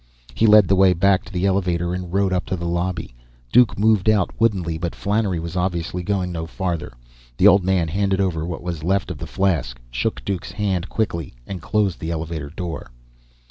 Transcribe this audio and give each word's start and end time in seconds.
He 0.33 0.47
led 0.47 0.67
the 0.67 0.75
way 0.75 0.93
back 0.93 1.25
to 1.25 1.31
the 1.31 1.45
elevator, 1.45 1.93
and 1.93 2.11
rode 2.11 2.33
up 2.33 2.47
to 2.47 2.55
the 2.55 2.65
lobby. 2.65 3.13
Duke 3.51 3.77
moved 3.77 4.09
out 4.09 4.31
woodenly, 4.41 4.79
but 4.79 4.95
Flannery 4.95 5.37
was 5.39 5.55
obviously 5.55 6.01
going 6.01 6.31
no 6.31 6.47
farther. 6.47 6.93
The 7.37 7.47
old 7.47 7.63
man 7.63 7.87
handed 7.87 8.19
over 8.19 8.43
what 8.43 8.63
was 8.63 8.83
left 8.83 9.11
of 9.11 9.19
the 9.19 9.27
flask, 9.27 9.79
shook 9.91 10.25
Duke's 10.25 10.53
hand 10.53 10.89
quickly, 10.89 11.35
and 11.45 11.61
closed 11.61 11.99
the 11.99 12.09
elevator 12.09 12.49
door. 12.49 12.89